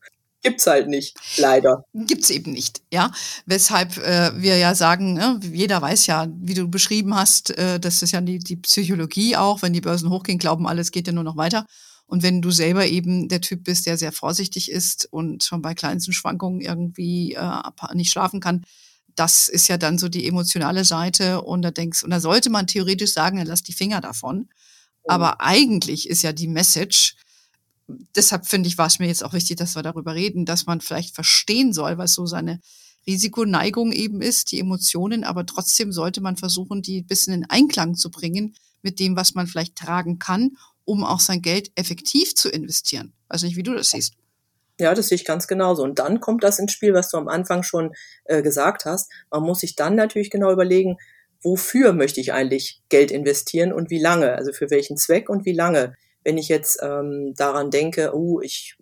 Gibt's 0.44 0.66
halt 0.66 0.88
nicht, 0.88 1.20
leider. 1.38 1.86
Gibt's 1.94 2.32
eben 2.32 2.52
nicht, 2.52 2.82
ja. 2.92 3.12
Weshalb 3.46 3.98
äh, 3.98 4.32
wir 4.42 4.58
ja 4.58 4.74
sagen, 4.74 5.14
ne, 5.14 5.40
jeder 5.52 5.82
weiß 5.82 6.08
ja, 6.08 6.28
wie 6.36 6.56
du 6.56 6.68
beschrieben 6.68 7.16
hast, 7.16 7.52
äh, 7.58 7.80
das 7.80 8.02
ist 8.02 8.12
ja 8.12 8.22
die, 8.22 8.40
die 8.40 8.56
Psychologie 8.56 9.36
auch, 9.36 9.62
wenn 9.62 9.74
die 9.74 9.82
Börsen 9.82 10.10
hochgehen, 10.10 10.40
glauben 10.40 10.68
alles 10.68 10.92
geht 10.92 11.08
ja 11.08 11.14
nur 11.14 11.24
noch 11.24 11.38
weiter. 11.38 11.68
Und 12.08 12.24
wenn 12.24 12.42
du 12.42 12.52
selber 12.52 12.88
eben 12.88 13.30
der 13.30 13.40
Typ 13.40 13.64
bist, 13.64 13.86
der 13.86 13.98
sehr 13.98 14.12
vorsichtig 14.12 14.70
ist 14.70 15.08
und 15.12 15.44
schon 15.44 15.62
bei 15.62 15.74
kleinsten 15.74 16.12
Schwankungen 16.12 16.60
irgendwie 16.60 17.36
äh, 17.36 17.62
nicht 17.94 18.12
schlafen 18.12 18.42
kann, 18.42 18.66
das 19.16 19.48
ist 19.48 19.68
ja 19.68 19.78
dann 19.78 19.98
so 19.98 20.10
die 20.10 20.28
emotionale 20.28 20.84
Seite. 20.84 21.42
Und 21.42 21.62
da 21.62 21.72
denkst, 21.72 22.04
und 22.04 22.10
da 22.10 22.20
sollte 22.20 22.50
man 22.50 22.68
theoretisch 22.68 23.14
sagen, 23.14 23.42
lass 23.46 23.64
die 23.64 23.74
Finger 23.74 24.02
davon. 24.02 24.50
Aber 25.08 25.40
eigentlich 25.42 26.10
ist 26.10 26.22
ja 26.22 26.34
die 26.34 26.48
Message, 26.48 27.16
deshalb 28.16 28.48
finde 28.48 28.68
ich, 28.68 28.78
war 28.78 28.88
es 28.88 29.00
mir 29.00 29.08
jetzt 29.08 29.24
auch 29.24 29.34
wichtig, 29.34 29.58
dass 29.58 29.76
wir 29.76 29.84
darüber 29.84 30.16
reden, 30.16 30.46
dass 30.46 30.66
man 30.66 30.82
vielleicht 30.82 31.16
verstehen 31.16 31.74
soll, 31.74 31.98
was 31.98 32.14
so 32.14 32.26
seine 32.26 32.60
Risikoneigung 33.08 33.92
eben 33.92 34.22
ist, 34.22 34.52
die 34.52 34.60
Emotionen, 34.60 35.24
aber 35.24 35.46
trotzdem 35.46 35.92
sollte 35.92 36.22
man 36.22 36.38
versuchen, 36.38 36.82
die 36.82 37.02
ein 37.02 37.08
bisschen 37.08 37.34
in 37.34 37.50
Einklang 37.50 37.96
zu 37.96 38.12
bringen 38.12 38.56
mit 38.82 39.00
dem, 39.00 39.16
was 39.16 39.34
man 39.34 39.48
vielleicht 39.48 39.76
tragen 39.76 40.20
kann, 40.20 40.58
um 40.86 41.04
auch 41.04 41.20
sein 41.20 41.42
Geld 41.42 41.72
effektiv 41.76 42.36
zu 42.36 42.50
investieren. 42.50 43.14
Weiß 43.30 43.44
nicht, 43.44 43.56
wie 43.56 43.64
du 43.64 43.74
das 43.74 43.92
siehst. 43.92 44.14
Ja, 44.80 44.96
das 44.96 45.10
sehe 45.10 45.16
ich 45.16 45.26
ganz 45.26 45.48
genauso. 45.48 45.84
Und 45.84 46.00
dann 46.00 46.20
kommt 46.20 46.44
das 46.44 46.58
ins 46.58 46.72
Spiel, 46.72 46.94
was 46.94 47.10
du 47.10 47.18
am 47.18 47.28
Anfang 47.28 47.62
schon 47.64 47.94
äh, 48.26 48.42
gesagt 48.42 48.86
hast. 48.86 49.12
Man 49.30 49.44
muss 49.44 49.60
sich 49.60 49.76
dann 49.76 49.96
natürlich 49.96 50.32
genau 50.32 50.52
überlegen, 50.52 50.98
wofür 51.44 51.94
möchte 51.94 52.22
ich 52.22 52.34
eigentlich 52.34 52.82
Geld 52.90 53.12
investieren 53.12 53.74
und 53.74 53.90
wie 53.90 54.00
lange, 54.00 54.34
also 54.34 54.54
für 54.54 54.70
welchen 54.70 54.98
Zweck 54.98 55.30
und 55.30 55.46
wie 55.46 55.54
lange. 55.54 55.96
Wenn 56.24 56.38
ich 56.38 56.50
jetzt 56.50 56.80
ähm, 56.82 57.34
daran 57.36 57.72
denke, 57.72 58.16
oh, 58.16 58.42
ich 58.42 58.76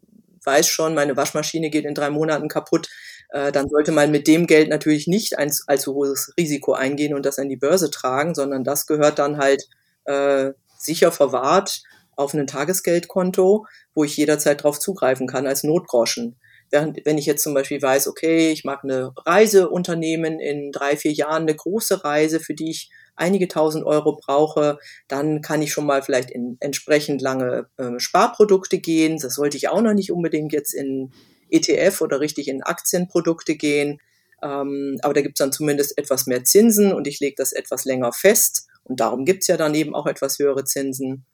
weiß 0.43 0.67
schon, 0.67 0.95
meine 0.95 1.17
Waschmaschine 1.17 1.69
geht 1.69 1.85
in 1.85 1.95
drei 1.95 2.09
Monaten 2.09 2.47
kaputt, 2.47 2.87
äh, 3.29 3.51
dann 3.51 3.69
sollte 3.69 3.91
man 3.91 4.11
mit 4.11 4.27
dem 4.27 4.47
Geld 4.47 4.69
natürlich 4.69 5.07
nicht 5.07 5.37
ein 5.37 5.51
allzu 5.67 5.93
hohes 5.93 6.33
Risiko 6.37 6.73
eingehen 6.73 7.13
und 7.13 7.25
das 7.25 7.39
an 7.39 7.49
die 7.49 7.57
Börse 7.57 7.91
tragen, 7.91 8.35
sondern 8.35 8.63
das 8.63 8.87
gehört 8.87 9.19
dann 9.19 9.37
halt 9.37 9.67
äh, 10.05 10.51
sicher 10.77 11.11
verwahrt 11.11 11.81
auf 12.15 12.33
ein 12.33 12.47
Tagesgeldkonto, 12.47 13.65
wo 13.93 14.03
ich 14.03 14.17
jederzeit 14.17 14.63
drauf 14.63 14.79
zugreifen 14.79 15.27
kann 15.27 15.47
als 15.47 15.63
Notgroschen. 15.63 16.37
Während, 16.71 17.03
wenn 17.05 17.17
ich 17.17 17.25
jetzt 17.25 17.43
zum 17.43 17.53
Beispiel 17.53 17.81
weiß, 17.81 18.07
okay, 18.07 18.51
ich 18.51 18.63
mag 18.63 18.83
eine 18.83 19.13
Reise 19.25 19.69
unternehmen 19.69 20.39
in 20.39 20.71
drei, 20.71 20.97
vier 20.97 21.13
Jahren, 21.13 21.43
eine 21.43 21.55
große 21.55 22.03
Reise, 22.03 22.39
für 22.39 22.53
die 22.53 22.71
ich 22.71 22.89
einige 23.19 23.47
tausend 23.47 23.85
Euro 23.85 24.15
brauche, 24.15 24.79
dann 25.07 25.41
kann 25.41 25.61
ich 25.61 25.71
schon 25.71 25.85
mal 25.85 26.01
vielleicht 26.01 26.31
in 26.31 26.57
entsprechend 26.59 27.21
lange 27.21 27.67
äh, 27.77 27.99
Sparprodukte 27.99 28.79
gehen. 28.79 29.17
Das 29.19 29.35
sollte 29.35 29.57
ich 29.57 29.69
auch 29.69 29.81
noch 29.81 29.93
nicht 29.93 30.11
unbedingt 30.11 30.53
jetzt 30.53 30.73
in 30.73 31.11
ETF 31.49 32.01
oder 32.01 32.19
richtig 32.19 32.47
in 32.47 32.63
Aktienprodukte 32.63 33.55
gehen. 33.55 33.99
Ähm, 34.41 34.97
aber 35.01 35.13
da 35.13 35.21
gibt 35.21 35.39
es 35.39 35.43
dann 35.43 35.51
zumindest 35.51 35.97
etwas 35.97 36.27
mehr 36.27 36.43
Zinsen 36.43 36.93
und 36.93 37.07
ich 37.07 37.19
lege 37.19 37.35
das 37.37 37.51
etwas 37.51 37.85
länger 37.85 38.13
fest. 38.13 38.67
Und 38.83 38.99
darum 38.99 39.25
gibt 39.25 39.43
es 39.43 39.47
ja 39.47 39.57
dann 39.57 39.75
eben 39.75 39.95
auch 39.95 40.07
etwas 40.07 40.39
höhere 40.39 40.63
Zinsen. 40.63 41.25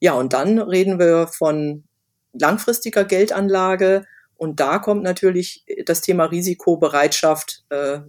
Ja, 0.00 0.14
und 0.14 0.32
dann 0.32 0.58
reden 0.58 0.98
wir 0.98 1.26
von 1.26 1.84
langfristiger 2.32 3.04
Geldanlage. 3.04 4.04
Und 4.36 4.58
da 4.58 4.78
kommt 4.78 5.02
natürlich 5.02 5.64
das 5.86 6.00
Thema 6.00 6.24
Risikobereitschaft 6.24 7.64
äh, 7.68 8.00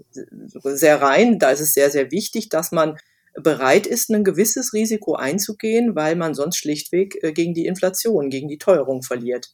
sehr 0.64 1.02
rein. 1.02 1.38
Da 1.38 1.52
ist 1.52 1.60
es 1.60 1.74
sehr, 1.74 1.92
sehr 1.92 2.10
wichtig, 2.12 2.50
dass 2.50 2.72
man 2.72 2.98
bereit 3.42 3.88
ist, 3.88 4.10
ein 4.10 4.24
gewisses 4.24 4.74
Risiko 4.74 5.16
einzugehen, 5.16 5.96
weil 5.96 6.16
man 6.16 6.36
sonst 6.36 6.58
schlichtweg 6.58 7.18
äh, 7.24 7.34
gegen 7.34 7.54
die 7.54 7.66
Inflation, 7.66 8.30
gegen 8.30 8.48
die 8.48 8.58
Teuerung 8.58 9.02
verliert. 9.04 9.54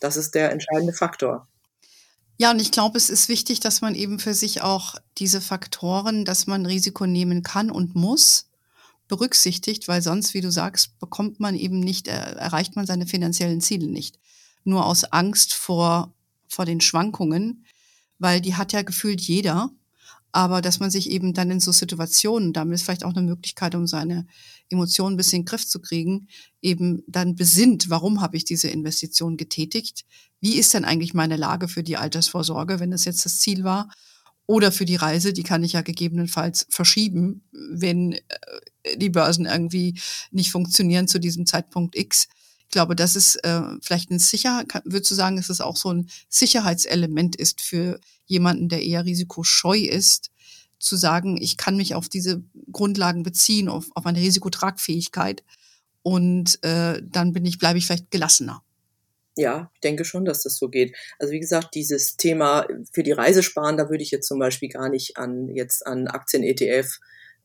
Das 0.00 0.16
ist 0.16 0.34
der 0.34 0.52
entscheidende 0.52 0.92
Faktor. 0.92 1.48
Ja, 2.38 2.52
und 2.52 2.60
ich 2.60 2.70
glaube, 2.70 2.96
es 2.96 3.10
ist 3.10 3.28
wichtig, 3.28 3.60
dass 3.60 3.80
man 3.80 3.94
eben 3.94 4.20
für 4.20 4.32
sich 4.32 4.62
auch 4.62 4.94
diese 5.18 5.40
Faktoren, 5.40 6.24
dass 6.24 6.46
man 6.46 6.66
Risiko 6.66 7.04
nehmen 7.04 7.42
kann 7.42 7.70
und 7.70 7.96
muss, 7.96 8.48
berücksichtigt, 9.08 9.88
weil 9.88 10.02
sonst, 10.02 10.34
wie 10.34 10.40
du 10.40 10.52
sagst, 10.52 10.98
bekommt 11.00 11.40
man 11.40 11.56
eben 11.56 11.80
nicht, 11.80 12.06
äh, 12.08 12.12
erreicht 12.12 12.76
man 12.76 12.86
seine 12.86 13.06
finanziellen 13.06 13.60
Ziele 13.60 13.88
nicht. 13.88 14.18
Nur 14.64 14.86
aus 14.86 15.04
Angst 15.04 15.54
vor, 15.54 16.12
vor 16.46 16.64
den 16.64 16.80
Schwankungen, 16.80 17.64
weil 18.18 18.40
die 18.40 18.54
hat 18.54 18.72
ja 18.72 18.82
gefühlt 18.82 19.20
jeder 19.20 19.70
aber 20.32 20.60
dass 20.60 20.80
man 20.80 20.90
sich 20.90 21.10
eben 21.10 21.32
dann 21.32 21.50
in 21.50 21.60
so 21.60 21.72
Situationen, 21.72 22.52
damit 22.52 22.74
ist 22.74 22.82
vielleicht 22.82 23.04
auch 23.04 23.14
eine 23.14 23.26
Möglichkeit, 23.26 23.74
um 23.74 23.86
seine 23.86 24.26
Emotionen 24.68 25.14
ein 25.14 25.16
bisschen 25.16 25.40
in 25.40 25.42
den 25.42 25.48
Griff 25.48 25.66
zu 25.66 25.80
kriegen, 25.80 26.28
eben 26.60 27.02
dann 27.06 27.34
besinnt, 27.34 27.88
warum 27.90 28.20
habe 28.20 28.36
ich 28.36 28.44
diese 28.44 28.68
Investition 28.68 29.36
getätigt? 29.36 30.04
Wie 30.40 30.58
ist 30.58 30.74
denn 30.74 30.84
eigentlich 30.84 31.14
meine 31.14 31.36
Lage 31.36 31.68
für 31.68 31.82
die 31.82 31.96
Altersvorsorge, 31.96 32.78
wenn 32.78 32.90
das 32.90 33.04
jetzt 33.04 33.24
das 33.24 33.38
Ziel 33.38 33.64
war? 33.64 33.88
Oder 34.46 34.72
für 34.72 34.84
die 34.84 34.96
Reise, 34.96 35.32
die 35.32 35.42
kann 35.42 35.62
ich 35.62 35.74
ja 35.74 35.82
gegebenenfalls 35.82 36.66
verschieben, 36.70 37.42
wenn 37.52 38.12
äh, 38.12 38.96
die 38.96 39.10
Börsen 39.10 39.46
irgendwie 39.46 40.00
nicht 40.30 40.50
funktionieren 40.50 41.06
zu 41.06 41.18
diesem 41.18 41.44
Zeitpunkt 41.44 41.96
X. 41.96 42.28
Ich 42.60 42.72
glaube, 42.72 42.96
das 42.96 43.16
ist 43.16 43.36
äh, 43.44 43.62
vielleicht 43.82 44.10
ein 44.10 44.18
Sicher, 44.18 44.64
würdest 44.84 45.10
du 45.10 45.14
sagen, 45.14 45.36
dass 45.36 45.50
es 45.50 45.60
auch 45.60 45.76
so 45.76 45.92
ein 45.92 46.08
Sicherheitselement 46.28 47.36
ist 47.36 47.60
für 47.60 48.00
jemanden, 48.28 48.68
der 48.68 48.82
eher 48.82 49.04
risikoscheu 49.04 49.78
ist, 49.78 50.30
zu 50.78 50.96
sagen, 50.96 51.36
ich 51.40 51.56
kann 51.56 51.76
mich 51.76 51.94
auf 51.94 52.08
diese 52.08 52.42
Grundlagen 52.70 53.24
beziehen, 53.24 53.68
auf, 53.68 53.86
auf 53.94 54.04
meine 54.04 54.20
Risikotragfähigkeit 54.20 55.42
und 56.02 56.62
äh, 56.62 57.02
dann 57.02 57.32
bin 57.32 57.44
ich, 57.44 57.58
bleibe 57.58 57.78
ich 57.78 57.86
vielleicht 57.86 58.10
gelassener. 58.10 58.62
Ja, 59.36 59.70
ich 59.74 59.80
denke 59.80 60.04
schon, 60.04 60.24
dass 60.24 60.42
das 60.42 60.56
so 60.56 60.68
geht. 60.68 60.96
Also 61.18 61.32
wie 61.32 61.40
gesagt, 61.40 61.74
dieses 61.74 62.16
Thema 62.16 62.66
für 62.92 63.02
die 63.02 63.12
Reise 63.12 63.42
sparen, 63.42 63.76
da 63.76 63.88
würde 63.88 64.02
ich 64.02 64.10
jetzt 64.10 64.26
zum 64.26 64.38
Beispiel 64.38 64.68
gar 64.68 64.88
nicht 64.88 65.16
an 65.16 65.48
jetzt 65.48 65.86
an 65.86 66.08
Aktien-ETF, 66.08 66.98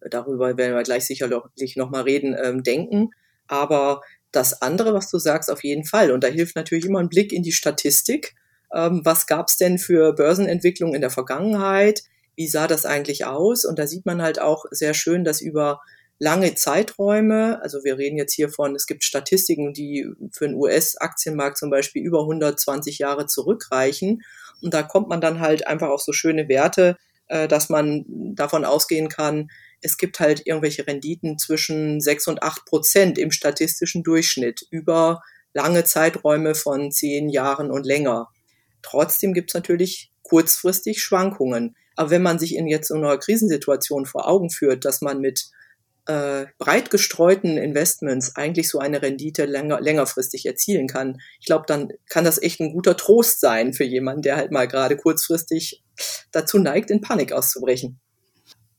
darüber 0.09 0.57
werden 0.57 0.75
wir 0.75 0.83
gleich 0.83 1.05
sicherlich 1.05 1.75
noch 1.75 1.91
mal 1.91 2.01
reden, 2.01 2.35
ähm, 2.41 2.63
denken. 2.63 3.11
Aber 3.47 4.01
das 4.31 4.61
andere, 4.61 4.93
was 4.93 5.09
du 5.11 5.19
sagst, 5.19 5.51
auf 5.51 5.63
jeden 5.63 5.85
Fall. 5.85 6.11
Und 6.11 6.23
da 6.23 6.27
hilft 6.27 6.55
natürlich 6.55 6.85
immer 6.85 6.99
ein 6.99 7.09
Blick 7.09 7.31
in 7.31 7.43
die 7.43 7.51
Statistik 7.51 8.35
ähm, 8.73 9.01
was 9.03 9.27
gab 9.27 9.47
es 9.47 9.57
denn 9.57 9.77
für 9.77 10.13
Börsenentwicklungen 10.13 10.95
in 10.95 11.01
der 11.01 11.09
Vergangenheit, 11.09 12.03
wie 12.35 12.47
sah 12.47 12.67
das 12.67 12.85
eigentlich 12.85 13.25
aus? 13.25 13.65
Und 13.65 13.79
da 13.79 13.87
sieht 13.87 14.05
man 14.05 14.21
halt 14.21 14.39
auch 14.41 14.65
sehr 14.71 14.93
schön, 14.93 15.23
dass 15.23 15.41
über 15.41 15.81
lange 16.19 16.55
Zeiträume, 16.55 17.61
also 17.61 17.83
wir 17.83 17.97
reden 17.97 18.17
jetzt 18.17 18.33
hier 18.33 18.49
von, 18.49 18.75
es 18.75 18.87
gibt 18.87 19.03
Statistiken, 19.03 19.73
die 19.73 20.07
für 20.31 20.47
den 20.47 20.55
US-Aktienmarkt 20.55 21.57
zum 21.57 21.69
Beispiel 21.69 22.03
über 22.03 22.21
120 22.21 22.97
Jahre 22.97 23.27
zurückreichen. 23.27 24.23
Und 24.61 24.73
da 24.73 24.83
kommt 24.83 25.09
man 25.09 25.21
dann 25.21 25.39
halt 25.39 25.67
einfach 25.67 25.89
auf 25.89 26.01
so 26.01 26.13
schöne 26.13 26.47
Werte, 26.47 26.97
äh, 27.27 27.47
dass 27.47 27.69
man 27.69 28.05
davon 28.35 28.65
ausgehen 28.65 29.09
kann, 29.09 29.49
es 29.83 29.97
gibt 29.97 30.19
halt 30.19 30.47
irgendwelche 30.47 30.87
Renditen 30.87 31.37
zwischen 31.37 31.99
6 31.99 32.29
und 32.29 32.41
8 32.41 32.65
Prozent 32.65 33.17
im 33.17 33.31
statistischen 33.31 34.01
Durchschnitt 34.01 34.65
über 34.71 35.21
lange 35.53 35.83
Zeiträume 35.83 36.55
von 36.55 36.91
zehn 36.91 37.29
Jahren 37.29 37.69
und 37.69 37.85
länger. 37.85 38.29
Trotzdem 38.83 39.33
gibt 39.33 39.49
es 39.49 39.55
natürlich 39.55 40.11
kurzfristig 40.21 41.01
Schwankungen. 41.01 41.75
Aber 41.95 42.09
wenn 42.09 42.21
man 42.21 42.39
sich 42.39 42.55
in 42.55 42.67
jetzt 42.67 42.87
so 42.87 42.95
einer 42.95 43.17
Krisensituation 43.17 44.05
vor 44.05 44.27
Augen 44.27 44.49
führt, 44.49 44.85
dass 44.85 45.01
man 45.01 45.19
mit 45.19 45.45
äh, 46.05 46.45
breit 46.57 46.89
gestreuten 46.89 47.57
Investments 47.57 48.35
eigentlich 48.35 48.69
so 48.69 48.79
eine 48.79 49.01
Rendite 49.01 49.45
länger, 49.45 49.79
längerfristig 49.79 50.45
erzielen 50.45 50.87
kann, 50.87 51.17
ich 51.39 51.45
glaube, 51.45 51.65
dann 51.67 51.89
kann 52.09 52.25
das 52.25 52.41
echt 52.41 52.59
ein 52.59 52.73
guter 52.73 52.97
Trost 52.97 53.39
sein 53.39 53.73
für 53.73 53.85
jemanden, 53.85 54.23
der 54.23 54.35
halt 54.35 54.51
mal 54.51 54.67
gerade 54.67 54.97
kurzfristig 54.97 55.83
dazu 56.31 56.57
neigt, 56.57 56.89
in 56.89 57.01
Panik 57.01 57.31
auszubrechen. 57.31 57.99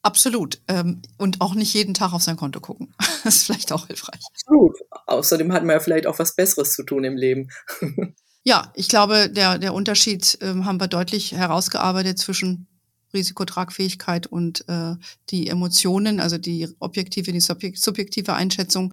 Absolut. 0.03 0.61
Ähm, 0.69 1.01
und 1.17 1.41
auch 1.41 1.55
nicht 1.55 1.73
jeden 1.73 1.95
Tag 1.95 2.13
auf 2.13 2.23
sein 2.23 2.37
Konto 2.37 2.61
gucken. 2.61 2.95
Das 3.25 3.37
ist 3.37 3.45
vielleicht 3.45 3.73
auch 3.73 3.87
hilfreich. 3.87 4.21
Absolut. 4.35 4.77
Außerdem 5.07 5.51
hat 5.55 5.65
man 5.65 5.77
ja 5.77 5.81
vielleicht 5.81 6.07
auch 6.07 6.19
was 6.19 6.37
Besseres 6.37 6.75
zu 6.75 6.83
tun 6.83 7.05
im 7.05 7.17
Leben. 7.17 7.49
Ja, 8.45 8.71
ich 8.75 8.89
glaube, 8.89 9.31
der, 9.31 9.59
der 9.59 9.73
Unterschied 9.73 10.39
ähm, 10.43 10.67
haben 10.67 10.79
wir 10.79 10.87
deutlich 10.87 11.33
herausgearbeitet 11.33 12.19
zwischen 12.19 12.67
Risikotragfähigkeit 13.15 14.27
und 14.27 14.69
äh, 14.69 14.97
die 15.31 15.49
Emotionen, 15.49 16.21
also 16.21 16.37
die 16.37 16.69
objektive, 16.79 17.33
die 17.33 17.41
subjektive 17.41 18.35
Einschätzung. 18.35 18.93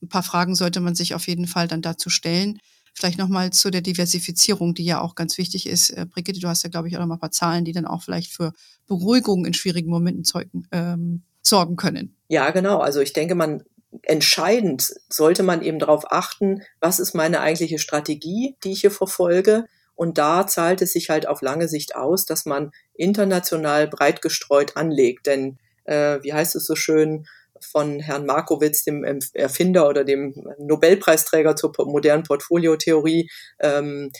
Ein 0.00 0.08
paar 0.08 0.22
Fragen 0.22 0.54
sollte 0.54 0.80
man 0.80 0.94
sich 0.94 1.14
auf 1.14 1.26
jeden 1.26 1.46
Fall 1.46 1.68
dann 1.68 1.82
dazu 1.82 2.08
stellen. 2.08 2.60
Vielleicht 2.94 3.18
nochmal 3.18 3.52
zu 3.52 3.70
der 3.70 3.82
Diversifizierung, 3.82 4.74
die 4.74 4.84
ja 4.84 5.00
auch 5.00 5.14
ganz 5.14 5.36
wichtig 5.36 5.66
ist. 5.66 5.90
Äh, 5.90 6.06
Brigitte, 6.06 6.40
du 6.40 6.48
hast 6.48 6.62
ja, 6.62 6.70
glaube 6.70 6.88
ich, 6.88 6.96
auch 6.96 7.00
noch 7.00 7.06
mal 7.06 7.16
ein 7.16 7.20
paar 7.20 7.30
Zahlen, 7.30 7.66
die 7.66 7.72
dann 7.72 7.86
auch 7.86 8.02
vielleicht 8.02 8.32
für 8.32 8.54
Beruhigung 8.86 9.44
in 9.44 9.54
schwierigen 9.54 9.90
Momenten 9.90 10.24
zeugen, 10.24 10.66
ähm, 10.72 11.22
sorgen 11.42 11.76
können. 11.76 12.16
Ja, 12.28 12.50
genau. 12.50 12.78
Also 12.78 13.00
ich 13.00 13.12
denke, 13.12 13.34
man 13.34 13.62
entscheidend 14.02 14.94
sollte 15.08 15.42
man 15.42 15.62
eben 15.62 15.78
darauf 15.78 16.10
achten, 16.10 16.62
was 16.80 17.00
ist 17.00 17.14
meine 17.14 17.40
eigentliche 17.40 17.78
Strategie, 17.78 18.56
die 18.64 18.72
ich 18.72 18.80
hier 18.80 18.90
verfolge. 18.90 19.64
Und 19.94 20.18
da 20.18 20.46
zahlt 20.46 20.80
es 20.82 20.92
sich 20.92 21.10
halt 21.10 21.26
auf 21.26 21.42
lange 21.42 21.68
Sicht 21.68 21.96
aus, 21.96 22.24
dass 22.24 22.46
man 22.46 22.70
international 22.94 23.88
breit 23.88 24.22
gestreut 24.22 24.76
anlegt. 24.76 25.26
Denn, 25.26 25.58
äh, 25.84 26.18
wie 26.22 26.32
heißt 26.32 26.54
es 26.54 26.66
so 26.66 26.76
schön, 26.76 27.26
von 27.60 27.98
Herrn 27.98 28.26
Markowitz, 28.26 28.84
dem 28.84 29.04
Erfinder 29.34 29.88
oder 29.88 30.04
dem 30.04 30.34
Nobelpreisträger 30.58 31.56
zur 31.56 31.72
modernen 31.86 32.22
Portfoliotheorie, 32.22 33.30
ähm, 33.58 34.12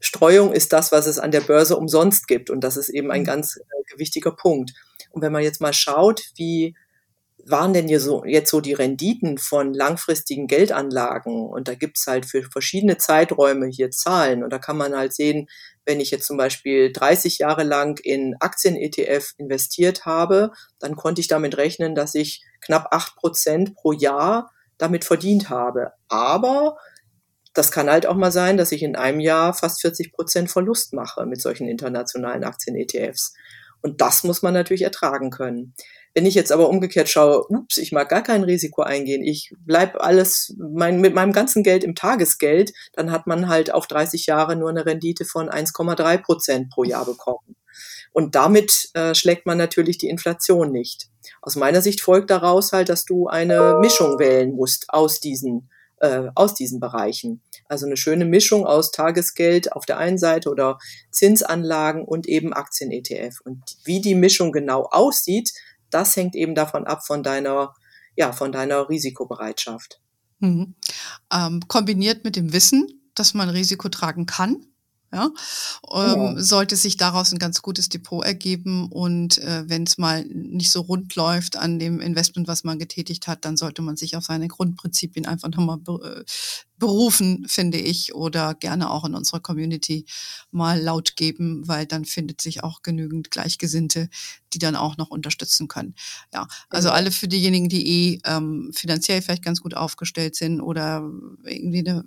Streuung 0.00 0.52
ist 0.52 0.72
das, 0.72 0.92
was 0.92 1.06
es 1.06 1.18
an 1.18 1.30
der 1.30 1.40
Börse 1.40 1.76
umsonst 1.76 2.28
gibt. 2.28 2.50
Und 2.50 2.62
das 2.62 2.76
ist 2.76 2.88
eben 2.88 3.10
ein 3.10 3.22
mhm. 3.22 3.26
ganz 3.26 3.56
äh, 3.56 3.98
wichtiger 3.98 4.32
Punkt. 4.32 4.72
Und 5.10 5.22
wenn 5.22 5.32
man 5.32 5.42
jetzt 5.42 5.60
mal 5.60 5.72
schaut, 5.72 6.22
wie 6.36 6.74
waren 7.50 7.72
denn 7.72 7.88
hier 7.88 8.00
so, 8.00 8.24
jetzt 8.24 8.50
so 8.50 8.60
die 8.60 8.72
Renditen 8.72 9.38
von 9.38 9.72
langfristigen 9.72 10.46
Geldanlagen? 10.46 11.46
Und 11.46 11.68
da 11.68 11.74
gibt's 11.74 12.06
halt 12.06 12.26
für 12.26 12.42
verschiedene 12.42 12.98
Zeiträume 12.98 13.66
hier 13.68 13.90
Zahlen. 13.90 14.42
Und 14.42 14.52
da 14.52 14.58
kann 14.58 14.76
man 14.76 14.96
halt 14.96 15.14
sehen, 15.14 15.48
wenn 15.84 16.00
ich 16.00 16.10
jetzt 16.10 16.26
zum 16.26 16.36
Beispiel 16.36 16.92
30 16.92 17.38
Jahre 17.38 17.62
lang 17.62 17.98
in 18.02 18.34
Aktien-ETF 18.40 19.34
investiert 19.38 20.04
habe, 20.04 20.50
dann 20.80 20.96
konnte 20.96 21.20
ich 21.20 21.28
damit 21.28 21.56
rechnen, 21.56 21.94
dass 21.94 22.14
ich 22.14 22.42
knapp 22.60 22.88
acht 22.90 23.16
Prozent 23.16 23.74
pro 23.76 23.92
Jahr 23.92 24.50
damit 24.78 25.04
verdient 25.04 25.48
habe. 25.48 25.92
Aber 26.08 26.76
das 27.54 27.70
kann 27.70 27.88
halt 27.88 28.06
auch 28.06 28.16
mal 28.16 28.32
sein, 28.32 28.56
dass 28.56 28.72
ich 28.72 28.82
in 28.82 28.96
einem 28.96 29.20
Jahr 29.20 29.54
fast 29.54 29.80
40 29.80 30.12
Prozent 30.12 30.50
Verlust 30.50 30.92
mache 30.92 31.24
mit 31.24 31.40
solchen 31.40 31.68
internationalen 31.68 32.44
Aktien-ETFs. 32.44 33.34
Und 33.80 34.00
das 34.00 34.24
muss 34.24 34.42
man 34.42 34.52
natürlich 34.52 34.82
ertragen 34.82 35.30
können. 35.30 35.74
Wenn 36.16 36.24
ich 36.24 36.34
jetzt 36.34 36.50
aber 36.50 36.70
umgekehrt 36.70 37.10
schaue, 37.10 37.44
ups, 37.46 37.76
ich 37.76 37.92
mag 37.92 38.08
gar 38.08 38.22
kein 38.22 38.42
Risiko 38.42 38.80
eingehen, 38.80 39.22
ich 39.22 39.52
bleib 39.66 40.00
alles 40.00 40.54
mein, 40.56 40.98
mit 40.98 41.14
meinem 41.14 41.34
ganzen 41.34 41.62
Geld 41.62 41.84
im 41.84 41.94
Tagesgeld, 41.94 42.72
dann 42.94 43.12
hat 43.12 43.26
man 43.26 43.48
halt 43.48 43.70
auf 43.70 43.86
30 43.86 44.24
Jahre 44.24 44.56
nur 44.56 44.70
eine 44.70 44.86
Rendite 44.86 45.26
von 45.26 45.50
1,3 45.50 46.16
Prozent 46.16 46.70
pro 46.70 46.84
Jahr 46.84 47.04
bekommen. 47.04 47.56
Und 48.12 48.34
damit 48.34 48.88
äh, 48.94 49.14
schlägt 49.14 49.44
man 49.44 49.58
natürlich 49.58 49.98
die 49.98 50.08
Inflation 50.08 50.72
nicht. 50.72 51.10
Aus 51.42 51.54
meiner 51.54 51.82
Sicht 51.82 52.00
folgt 52.00 52.30
daraus 52.30 52.72
halt, 52.72 52.88
dass 52.88 53.04
du 53.04 53.26
eine 53.26 53.76
Mischung 53.82 54.18
wählen 54.18 54.54
musst 54.54 54.86
aus 54.88 55.20
diesen, 55.20 55.68
äh, 55.98 56.28
aus 56.34 56.54
diesen 56.54 56.80
Bereichen. 56.80 57.42
Also 57.68 57.84
eine 57.84 57.98
schöne 57.98 58.24
Mischung 58.24 58.64
aus 58.64 58.90
Tagesgeld 58.90 59.72
auf 59.72 59.84
der 59.84 59.98
einen 59.98 60.16
Seite 60.16 60.48
oder 60.48 60.78
Zinsanlagen 61.10 62.06
und 62.06 62.26
eben 62.26 62.54
Aktien-ETF. 62.54 63.42
Und 63.44 63.62
wie 63.84 64.00
die 64.00 64.14
Mischung 64.14 64.50
genau 64.50 64.84
aussieht, 64.90 65.52
das 65.90 66.16
hängt 66.16 66.34
eben 66.34 66.54
davon 66.54 66.86
ab 66.86 67.06
von 67.06 67.22
deiner, 67.22 67.74
ja, 68.16 68.32
von 68.32 68.52
deiner 68.52 68.88
Risikobereitschaft. 68.88 70.00
Mhm. 70.40 70.74
Ähm, 71.32 71.60
kombiniert 71.68 72.24
mit 72.24 72.36
dem 72.36 72.52
Wissen, 72.52 73.10
dass 73.14 73.34
man 73.34 73.48
Risiko 73.48 73.88
tragen 73.88 74.26
kann, 74.26 74.66
ja, 75.12 75.30
ähm, 75.92 76.36
ja. 76.36 76.42
sollte 76.42 76.76
sich 76.76 76.96
daraus 76.96 77.32
ein 77.32 77.38
ganz 77.38 77.62
gutes 77.62 77.88
Depot 77.88 78.24
ergeben 78.24 78.88
und 78.90 79.38
äh, 79.38 79.64
wenn 79.68 79.84
es 79.84 79.98
mal 79.98 80.24
nicht 80.24 80.70
so 80.70 80.80
rund 80.80 81.14
läuft 81.14 81.56
an 81.56 81.78
dem 81.78 82.00
Investment, 82.00 82.48
was 82.48 82.64
man 82.64 82.78
getätigt 82.78 83.26
hat, 83.28 83.44
dann 83.44 83.56
sollte 83.56 83.82
man 83.82 83.96
sich 83.96 84.16
auf 84.16 84.24
seine 84.24 84.48
Grundprinzipien 84.48 85.26
einfach 85.26 85.48
nochmal 85.48 85.78
be 85.78 86.24
äh, 86.24 86.24
berufen, 86.78 87.46
finde 87.48 87.78
ich, 87.78 88.14
oder 88.14 88.54
gerne 88.54 88.90
auch 88.90 89.04
in 89.04 89.14
unserer 89.14 89.40
Community 89.40 90.04
mal 90.50 90.80
laut 90.80 91.16
geben, 91.16 91.66
weil 91.66 91.86
dann 91.86 92.04
findet 92.04 92.40
sich 92.40 92.62
auch 92.62 92.82
genügend 92.82 93.30
Gleichgesinnte, 93.30 94.10
die 94.52 94.58
dann 94.58 94.76
auch 94.76 94.96
noch 94.96 95.08
unterstützen 95.08 95.68
können. 95.68 95.94
Ja, 96.32 96.46
also 96.68 96.90
alle 96.90 97.10
für 97.10 97.28
diejenigen, 97.28 97.68
die 97.68 97.86
eh 97.86 98.20
ähm, 98.24 98.72
finanziell 98.74 99.22
vielleicht 99.22 99.44
ganz 99.44 99.60
gut 99.62 99.74
aufgestellt 99.74 100.36
sind 100.36 100.60
oder 100.60 101.10
irgendwie 101.44 101.78
eine, 101.78 102.04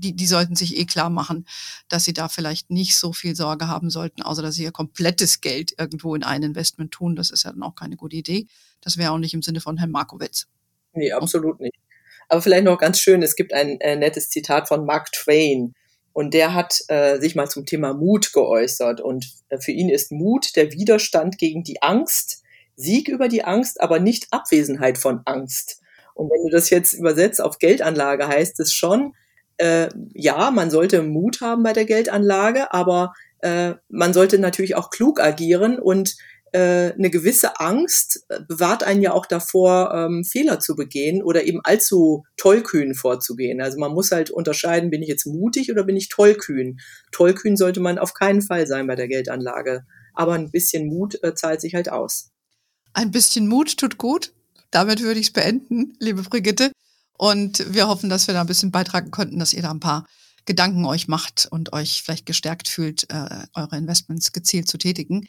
die, 0.00 0.14
die 0.14 0.26
sollten 0.26 0.56
sich 0.56 0.76
eh 0.76 0.86
klar 0.86 1.10
machen, 1.10 1.46
dass 1.88 2.04
sie 2.04 2.12
da 2.12 2.28
vielleicht 2.28 2.70
nicht 2.70 2.96
so 2.96 3.12
viel 3.12 3.36
Sorge 3.36 3.68
haben 3.68 3.90
sollten, 3.90 4.22
außer 4.22 4.42
dass 4.42 4.54
sie 4.54 4.64
ihr 4.64 4.72
komplettes 4.72 5.40
Geld 5.40 5.74
irgendwo 5.78 6.14
in 6.14 6.24
ein 6.24 6.42
Investment 6.42 6.90
tun. 6.92 7.16
Das 7.16 7.30
ist 7.30 7.44
ja 7.44 7.52
dann 7.52 7.62
auch 7.62 7.74
keine 7.74 7.96
gute 7.96 8.16
Idee. 8.16 8.46
Das 8.80 8.96
wäre 8.96 9.12
auch 9.12 9.18
nicht 9.18 9.34
im 9.34 9.42
Sinne 9.42 9.60
von 9.60 9.76
Herrn 9.76 9.90
Markowitz. 9.90 10.46
Nee, 10.92 11.12
absolut 11.12 11.60
nicht. 11.60 11.76
Aber 12.28 12.42
vielleicht 12.42 12.64
noch 12.64 12.78
ganz 12.78 13.00
schön, 13.00 13.22
es 13.22 13.36
gibt 13.36 13.52
ein 13.52 13.80
äh, 13.80 13.96
nettes 13.96 14.30
Zitat 14.30 14.68
von 14.68 14.86
Mark 14.86 15.12
Twain. 15.12 15.74
Und 16.12 16.34
der 16.34 16.54
hat 16.54 16.80
äh, 16.88 17.18
sich 17.18 17.34
mal 17.34 17.48
zum 17.48 17.66
Thema 17.66 17.94
Mut 17.94 18.32
geäußert. 18.32 19.00
Und 19.00 19.26
äh, 19.48 19.58
für 19.58 19.72
ihn 19.72 19.88
ist 19.88 20.12
Mut 20.12 20.56
der 20.56 20.72
Widerstand 20.72 21.38
gegen 21.38 21.62
die 21.62 21.82
Angst, 21.82 22.42
Sieg 22.76 23.08
über 23.08 23.28
die 23.28 23.44
Angst, 23.44 23.80
aber 23.80 24.00
nicht 24.00 24.28
Abwesenheit 24.30 24.98
von 24.98 25.20
Angst. 25.24 25.80
Und 26.14 26.30
wenn 26.30 26.44
du 26.44 26.50
das 26.50 26.70
jetzt 26.70 26.92
übersetzt 26.92 27.40
auf 27.40 27.58
Geldanlage, 27.58 28.26
heißt 28.26 28.60
es 28.60 28.72
schon, 28.72 29.14
äh, 29.60 29.90
ja, 30.14 30.50
man 30.50 30.70
sollte 30.70 31.02
Mut 31.02 31.42
haben 31.42 31.62
bei 31.62 31.74
der 31.74 31.84
Geldanlage, 31.84 32.72
aber 32.72 33.12
äh, 33.40 33.74
man 33.90 34.14
sollte 34.14 34.38
natürlich 34.38 34.74
auch 34.74 34.88
klug 34.88 35.20
agieren 35.20 35.78
und 35.78 36.16
äh, 36.52 36.92
eine 36.94 37.10
gewisse 37.10 37.60
Angst 37.60 38.24
äh, 38.28 38.40
bewahrt 38.48 38.82
einen 38.82 39.02
ja 39.02 39.12
auch 39.12 39.26
davor, 39.26 39.92
ähm, 39.94 40.24
Fehler 40.24 40.60
zu 40.60 40.74
begehen 40.74 41.22
oder 41.22 41.44
eben 41.44 41.60
allzu 41.62 42.24
tollkühn 42.38 42.94
vorzugehen. 42.94 43.60
Also 43.60 43.78
man 43.78 43.92
muss 43.92 44.10
halt 44.10 44.30
unterscheiden, 44.30 44.90
bin 44.90 45.02
ich 45.02 45.08
jetzt 45.08 45.26
mutig 45.26 45.70
oder 45.70 45.84
bin 45.84 45.96
ich 45.96 46.08
tollkühn. 46.08 46.78
Tollkühn 47.12 47.56
sollte 47.56 47.80
man 47.80 47.98
auf 47.98 48.14
keinen 48.14 48.40
Fall 48.40 48.66
sein 48.66 48.86
bei 48.86 48.96
der 48.96 49.08
Geldanlage. 49.08 49.84
Aber 50.14 50.32
ein 50.32 50.50
bisschen 50.50 50.86
Mut 50.86 51.22
äh, 51.22 51.34
zahlt 51.34 51.60
sich 51.60 51.74
halt 51.74 51.92
aus. 51.92 52.30
Ein 52.94 53.10
bisschen 53.10 53.46
Mut 53.46 53.76
tut 53.76 53.98
gut. 53.98 54.32
Damit 54.70 55.02
würde 55.02 55.20
ich 55.20 55.26
es 55.26 55.32
beenden, 55.32 55.92
liebe 56.00 56.22
Brigitte. 56.22 56.72
Und 57.20 57.74
wir 57.74 57.86
hoffen, 57.86 58.08
dass 58.08 58.26
wir 58.26 58.34
da 58.34 58.40
ein 58.40 58.46
bisschen 58.46 58.70
beitragen 58.70 59.10
konnten, 59.10 59.38
dass 59.38 59.52
ihr 59.52 59.60
da 59.60 59.70
ein 59.70 59.80
paar 59.80 60.06
Gedanken 60.46 60.86
euch 60.86 61.06
macht 61.06 61.46
und 61.50 61.74
euch 61.74 62.02
vielleicht 62.02 62.24
gestärkt 62.24 62.66
fühlt, 62.66 63.10
äh, 63.10 63.44
eure 63.54 63.76
Investments 63.76 64.32
gezielt 64.32 64.68
zu 64.68 64.78
tätigen 64.78 65.28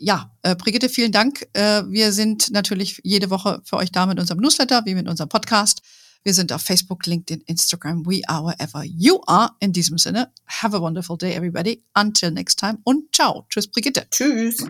ja, 0.00 0.30
äh, 0.42 0.56
Brigitte, 0.56 0.88
vielen 0.88 1.12
Dank. 1.12 1.46
Äh, 1.52 1.82
wir 1.88 2.12
sind 2.12 2.50
natürlich 2.50 3.00
jede 3.04 3.30
Woche 3.30 3.60
für 3.64 3.76
euch 3.76 3.92
da 3.92 4.06
mit 4.06 4.18
unserem 4.18 4.40
Newsletter, 4.40 4.82
wie 4.86 4.94
mit 4.94 5.06
unserem 5.06 5.28
Podcast. 5.28 5.82
Wir 6.22 6.34
sind 6.34 6.52
auf 6.52 6.62
Facebook, 6.62 7.06
LinkedIn, 7.06 7.42
Instagram. 7.46 8.04
We 8.06 8.22
are 8.26 8.44
wherever 8.44 8.82
you 8.82 9.20
are. 9.26 9.50
In 9.60 9.72
diesem 9.72 9.98
Sinne, 9.98 10.32
have 10.46 10.76
a 10.76 10.80
wonderful 10.80 11.16
day, 11.16 11.34
everybody. 11.34 11.82
Until 11.94 12.30
next 12.30 12.58
time 12.58 12.78
und 12.84 13.14
ciao. 13.14 13.46
Tschüss, 13.50 13.68
Brigitte. 13.68 14.06
Tschüss. 14.10 14.66